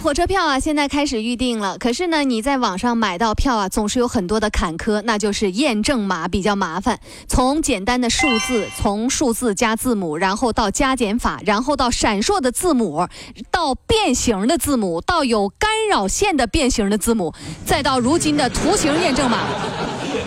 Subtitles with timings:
[0.00, 1.76] 火车票啊，现在开始预定了。
[1.76, 7.00] 可是呢，你在网上买到票啊，总是有很多的坎坷，那就是验证码比较麻烦。
[7.26, 13.08] 从简单的数字，从数字加字母，然后到加减法，然后到闪烁的字母，
[13.50, 17.34] 到变形的字母，到有干扰线的变形的字母，
[17.66, 19.40] 再到如今的图形验证码。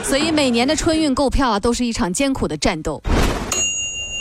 [0.04, 3.02] 所以每年的春运购票啊，都是一场艰苦的战斗。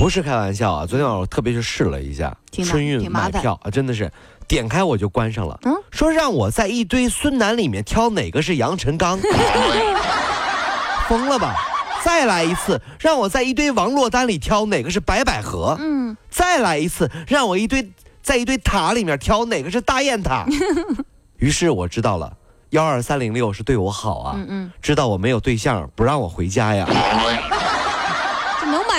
[0.00, 0.86] 不是开玩笑啊！
[0.86, 4.10] 昨天晚上我特别去试了一下春运买票啊，真的是
[4.48, 5.60] 点开我就关上了。
[5.64, 9.18] 嗯说让我在一堆孙楠里面挑哪个是杨晨刚，
[11.06, 11.54] 疯了吧？
[12.02, 15.76] 再来一次，让我在一堆王珞丹里挑哪个是白百合。
[15.78, 17.92] 嗯，再来一次，让我一堆
[18.22, 20.46] 在一堆塔里面挑哪个是大雁塔。
[21.36, 22.32] 于是我知道了，
[22.70, 26.88] 幺二三零六是对我好啊，嗯嗯知道我没有对象，不让我回家呀。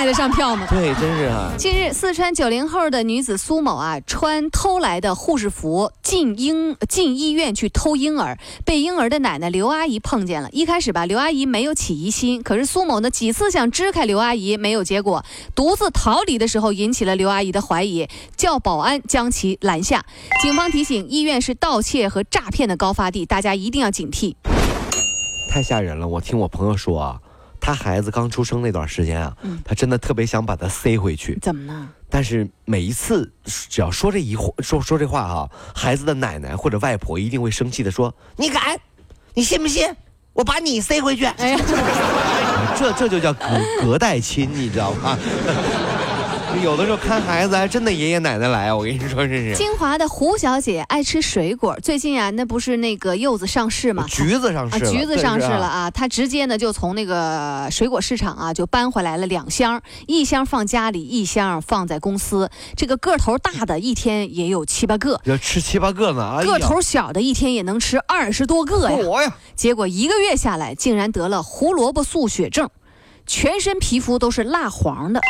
[0.01, 0.65] 这能买得上票吗？
[0.67, 1.53] 对，真是啊。
[1.59, 10.49] 近日，四川九零后的女子苏某啊，穿偷来的护士服进婴进医院去偷婴儿，被婴儿的奶奶刘阿姨碰见了。
[10.51, 20.03] 一开始吧，刘阿姨没有起疑心，可是苏某呢几次想支开刘阿姨，没有结果，独自逃离的时候引起了刘阿姨的怀疑，叫保安将其拦下。
[20.41, 24.33] 警方提醒，医院是盗窃和诈骗的高发地，大家一定要警惕。
[25.51, 26.07] 太吓人了！
[26.07, 27.19] 我听我朋友说啊，
[27.61, 31.87] 他孩子刚出生那段时间啊，嗯他真的特别想把他塞回去，怎么了？
[32.09, 38.77] 但是每一次只要说这一话说说这话哈、孩子的奶奶或者外婆一定会生气的说：“你敢？
[39.33, 39.87] 你信不信？
[40.33, 41.23] 我把你塞回去。
[41.25, 41.59] 哎呀，
[42.77, 43.45] 这这就叫隔
[43.81, 45.17] 隔代亲，你知道吗？
[46.59, 48.75] 有的时候看孩子还真的爷爷奶奶来啊！
[48.75, 54.05] 我跟你说，这是金华的胡小姐爱吃水果，最近啊，那不是那个柚子上市吗？
[54.07, 55.89] 橘子上市啊，了，橘子上市了啊！
[55.89, 62.49] 她直接呢就从那个水果市场啊就搬回来了两箱，一箱放家里，一箱放在公司。
[62.75, 69.35] 这个个头大的一天也有七八个，要吃七八个呢，哎个头小的一天也能吃二十多个呀！
[69.55, 72.69] 结果一个月下来，竟然得了胡萝卜素血症，
[73.25, 75.21] 全身皮肤都是蜡黄的。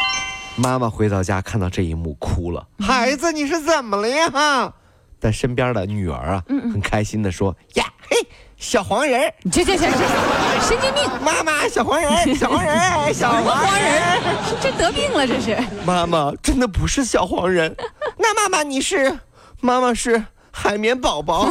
[0.61, 4.71] 妈妈回到家看到这一幕哭了，孩子你是怎么了呀？
[5.19, 8.15] 但身边的女儿啊，嗯很开心的说呀，嘿，
[8.57, 9.97] 小黄人儿，你这这这这
[10.61, 14.57] 神经病，妈妈 小黄人儿，小黄人儿，小黄人儿。
[14.61, 15.57] 这得病了这是。
[15.83, 17.75] 妈妈真的不是小黄人，
[18.17, 19.19] 那妈妈你是？
[19.61, 21.47] 妈妈是海绵宝宝，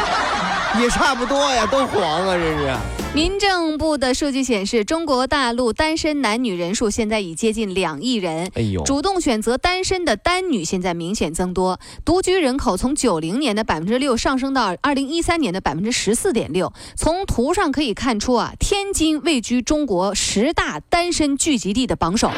[0.80, 2.76] 也差不多呀，都黄啊，这是。
[3.16, 8.50] 民政部的数据显示，中国大陆单身男女人数现在已接近两亿人。
[8.52, 16.70] 哎呦，主动选择单身的单女现在明显增多，独居人口从九零年的百分之六上升到二零一三年的百分之十四点六。
[16.94, 22.30] 从图上可以看出啊，天津位居中国十大单身聚集地的榜首，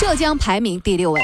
[0.00, 1.22] 浙江排名第六位。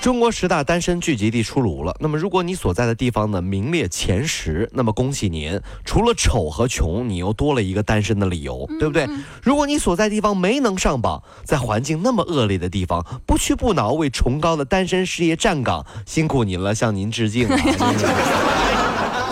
[0.00, 1.94] 中国十大单身聚集地出炉了。
[2.00, 9.06] 那么，如果你所在的地方呢名列前十，那么恭喜您，除了丑和穷，你又多了一个单身的理由，对不对？
[9.42, 17.58] 如果你所在地方没能上榜，在环境那么恶劣的地方，不屈不挠为崇高的单身事业站岗，辛苦您了，向您致敬啊！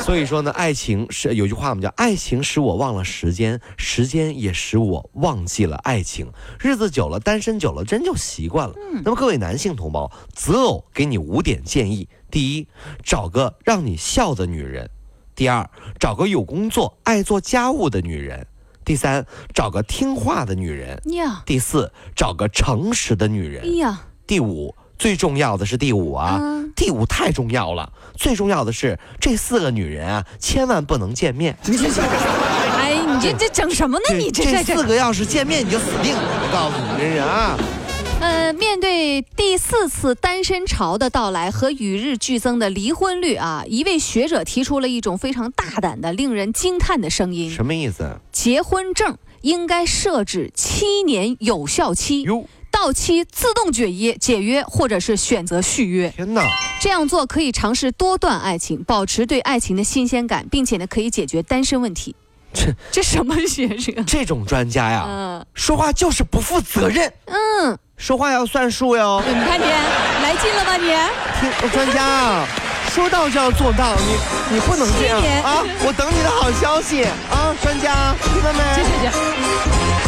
[0.09, 6.33] 所以说呢，爱情是有句话我们叫“爱情使我忘了时间，时间也使我忘记了爱情”。
[6.59, 8.75] 日子久了，单身久了，真就习惯了。
[9.05, 12.67] 那么各位男性同胞，择偶给你五点建议：第一，
[13.05, 14.87] 找个让你笑的女人；
[15.35, 15.69] 第二，
[16.01, 18.47] 找个有工作、爱做家务的女人；
[18.87, 23.63] 第三，找个听话的女人；呀，第四，找个诚实的女人
[24.27, 26.39] 第五，最重要的是第五啊。
[26.41, 31.57] 嗯第五太重要了，最重要的是这四个女人啊，千万不能见面。
[31.65, 34.15] 你这这，哎，你这这整什么呢？
[34.17, 34.85] 你这这四。
[34.85, 36.23] 个要是见面，你就死定了！
[36.23, 37.59] 我告诉你，这是啊。
[38.21, 48.09] 呃，面对第四次单身潮的到来和与日俱增的离婚率啊，一位学者提出了一种非常大胆的、令人惊叹的声音：什么意思？
[48.31, 52.45] 结婚证应该设置七年有效期，哟，
[52.81, 56.09] 到期自动解约、解约，或者是选择续约。
[56.11, 56.47] 天哪！
[56.81, 62.15] 这样做可以尝试多段爱情，保持对爱情的新鲜感，并且呢，可以解决单身问题。
[62.55, 64.07] 这 这什么学生？
[64.07, 69.21] 这种专家呀，嗯说话就是不负责任，嗯，说话要算数哟。
[69.27, 69.65] 你看你
[70.23, 70.87] 来劲了吧你？
[71.41, 72.47] 听专家啊，
[72.91, 75.65] 说到就要做到，你你不能这样啊！
[75.85, 78.59] 我等你的好消息啊，专家，听到没？
[78.77, 80.08] 这这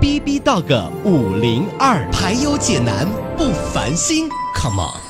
[0.00, 3.06] B B Dog 五零二，排忧解难
[3.36, 5.00] 不烦心，Come on。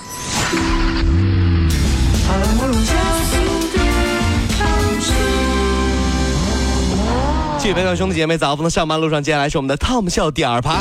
[7.58, 10.78] 继续陪伴兄弟姐妹早上的上班路上，接下来是我们的 Tom 笑第二趴。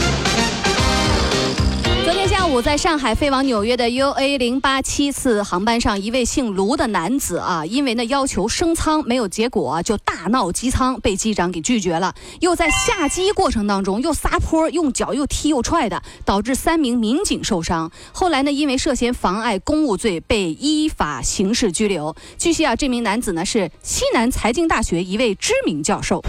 [2.56, 12.16] 昨天下午，在上海飞往纽约的 UA 零八七次航班上，一位姓卢的男子啊，因为呢要求升舱没有结果，就大闹机舱，被机长给拒绝了。
[12.40, 17.92] 又在下机过程当中又撒泼，用脚又踢又踹的，导致三名民警受伤。
[18.14, 22.16] 后来呢，因为涉嫌妨碍公务罪，被依法刑事拘留。
[22.38, 26.24] 据悉啊，这名男子呢是西南财经大学一位知名教授。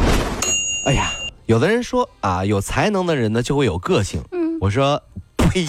[0.88, 1.12] 哎呀，
[1.46, 4.20] 有的人说啊，有才能的人呢就会有个性。
[4.32, 5.00] 嗯，我说
[5.48, 5.66] 呸，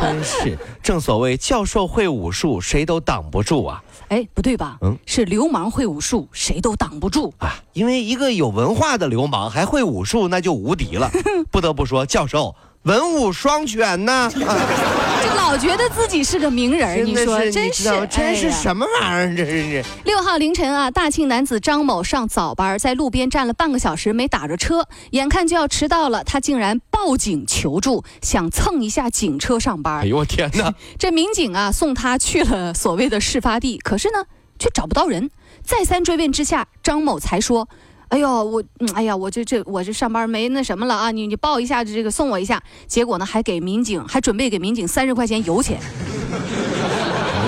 [0.00, 4.78] 真是，正所谓教授会武术，谁都挡不住啊哎，不对吧？
[4.82, 7.32] 嗯是流氓会武术，谁都挡不住。
[7.38, 7.54] 啊！
[7.72, 11.10] 因为一个有文化的流氓还会武术，那就无敌了。
[11.50, 12.54] 不得不说，教授
[12.84, 14.12] 文武双全呢。
[14.12, 14.30] 啊
[15.22, 19.36] 就老觉得自己是个名人，你说真是真是什么玩意儿？
[19.36, 30.06] 这是六号凌晨啊，大庆男子张某上早班，在路边站了半个小时没打着车，眼看就要迟到了，他竟然报警求助，想蹭一下警车上班哎。
[30.06, 30.72] 呦我天哪！
[30.98, 34.24] 这民警啊送他去了所谓的事发地，可是呢
[34.58, 35.30] 却找不到人。
[35.62, 37.68] 再三追问之下，张某才说。
[38.12, 45.80] 哎呦，我，嗯，哎呀，我这这我这上班没那什么了啊，你你报一下这个送我一下，结果呢还给民警还准备给民警三十块钱油钱，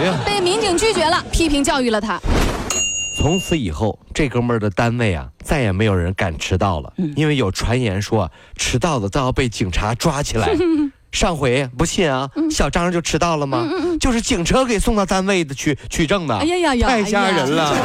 [0.01, 2.19] 哎呀，被民警拒绝了，批评教育了他。
[3.19, 10.49] 从此以后，这哥们儿的单位啊，再也没有人敢迟到了，嗯因为有传言说迟到的都要被警察抓起来。
[11.13, 13.69] 上回不信啊，嗯小张就迟到了吗？
[14.01, 16.37] 就是警车给送到单位的去取证的。
[16.39, 17.77] 哎呀呀呀太吓人了，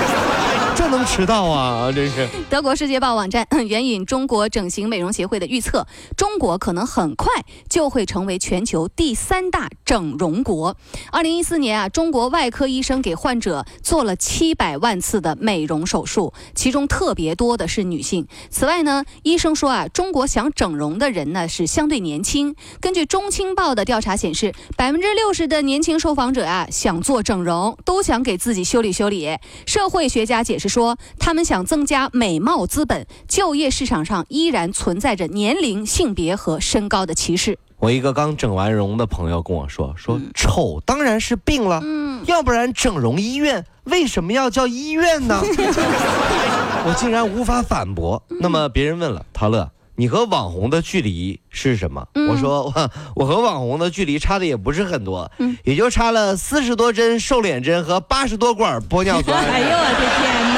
[0.75, 1.92] 这能迟到啊？
[1.92, 2.27] 真是。
[2.50, 5.86] 德国《世界报》网站 援引中国整形美容协会的预测，
[6.16, 7.33] 中国可能很快
[7.69, 10.75] 就会成为全球第三大整容国。
[11.12, 18.27] 二零一四年啊，中国外科医生给患者做了七百万次的美容手术，其中特别多的是女性。
[18.50, 22.56] 此外呢，医生说啊，中国想整容的人呢是相对年轻。
[22.80, 29.38] 根据中青报的调查显示，百分之六十的年轻受访者啊想做整容，都想给自己修理修理。
[29.66, 37.57] 社会学家解释说，他们想增加美貌资本，就业市场上依然存在着年龄、性别和身高的歧视。
[37.79, 45.39] 我一个刚整完容的朋友跟我说，说丑当然是病了，嗯， 要不然整容医院为什么要叫医院呢？
[46.85, 48.21] 我竟然无法反驳。
[48.41, 49.71] 那么别人问了，陶乐。
[49.95, 52.07] 你和网红的距离是什么？
[52.15, 59.38] 嗯我说我我和网红的距离差的也不是很多，嗯也就差了四十多针瘦脸针和八十多管玻尿酸。
[59.44, 60.49] 哎呦我的天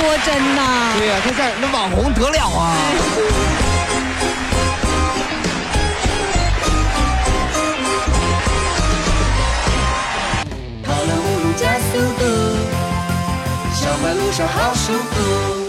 [0.00, 0.94] 多真呐！
[0.98, 2.74] 对呀、他这样那网红得了啊！
[10.82, 12.24] 跑了五路加速度，
[13.74, 15.59] 上班路上好舒服。